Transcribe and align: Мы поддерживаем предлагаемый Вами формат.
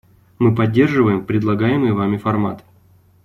Мы 0.39 0.55
поддерживаем 0.55 1.27
предлагаемый 1.27 1.91
Вами 1.91 2.17
формат. 2.17 2.65